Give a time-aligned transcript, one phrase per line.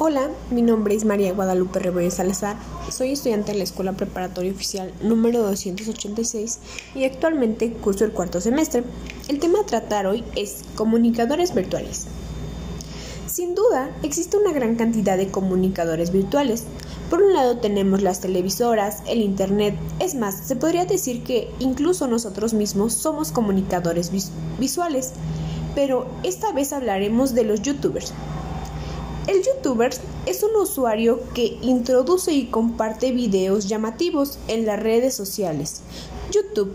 [0.00, 2.56] Hola, mi nombre es María Guadalupe Rivera Salazar,
[2.90, 6.58] soy estudiante de la Escuela Preparatoria Oficial número 286
[6.94, 8.84] y actualmente curso el cuarto semestre.
[9.28, 12.06] El tema a tratar hoy es comunicadores virtuales.
[13.26, 16.64] Sin duda, existe una gran cantidad de comunicadores virtuales.
[17.10, 22.06] Por un lado tenemos las televisoras, el Internet, es más, se podría decir que incluso
[22.06, 24.12] nosotros mismos somos comunicadores
[24.58, 25.12] visuales,
[25.78, 28.12] pero esta vez hablaremos de los youtubers.
[29.28, 29.94] El youtuber
[30.26, 35.82] es un usuario que introduce y comparte videos llamativos en las redes sociales.
[36.32, 36.72] YouTube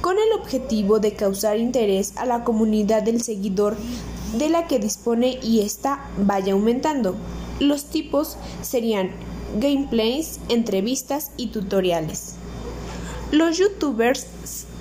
[0.00, 3.76] con el objetivo de causar interés a la comunidad del seguidor
[4.38, 7.16] de la que dispone y esta vaya aumentando.
[7.58, 9.10] Los tipos serían
[9.58, 12.36] gameplays, entrevistas y tutoriales.
[13.32, 14.26] Los youtubers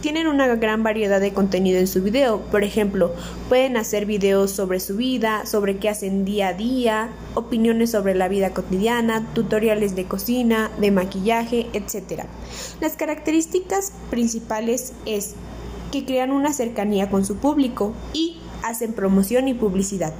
[0.02, 2.42] tienen una gran variedad de contenido en su video.
[2.52, 3.14] Por ejemplo,
[3.48, 8.28] pueden hacer videos sobre su vida, sobre qué hacen día a día, opiniones sobre la
[8.28, 12.26] vida cotidiana, tutoriales de cocina, de maquillaje, etc.
[12.82, 15.36] Las características principales es
[15.94, 20.14] que crean una cercanía con su público y hacen promoción y publicidad.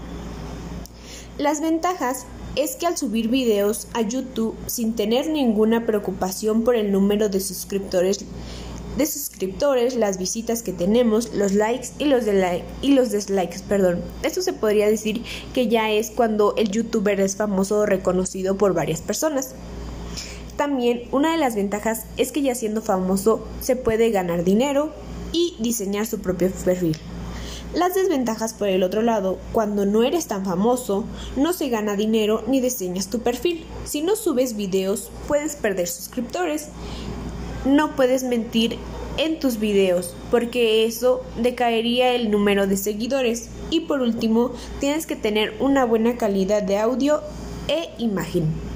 [1.38, 6.92] Las ventajas es que al subir videos a YouTube sin tener ninguna preocupación por el
[6.92, 8.26] número de suscriptores,
[8.98, 14.02] de suscriptores, las visitas que tenemos, los likes y los, de y los dislikes, perdón.
[14.24, 18.74] Esto se podría decir que ya es cuando el youtuber es famoso o reconocido por
[18.74, 19.56] varias personas.
[20.58, 24.92] También una de las ventajas es que ya siendo famoso se puede ganar dinero
[25.32, 26.98] y diseñar su propio perfil.
[27.74, 31.06] Las desventajas por el otro lado, cuando no eres tan famoso,
[31.38, 33.66] no se gana dinero ni diseñas tu perfil.
[33.86, 36.68] Si no subes videos, puedes perder suscriptores.
[37.64, 38.78] No puedes mentir
[39.18, 43.50] en tus videos, porque eso decaería el número de seguidores.
[43.70, 47.22] Y por último, tienes que tener una buena calidad de audio
[47.70, 48.71] e imagen.